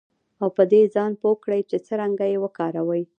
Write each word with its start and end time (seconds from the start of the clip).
او 0.41 0.47
په 0.57 0.63
دې 0.71 0.81
ځان 0.95 1.11
پوه 1.21 1.35
کړئ 1.43 1.61
چې 1.69 1.77
څرنګه 1.87 2.25
یې 2.31 2.37
وکاروئ 2.43 3.03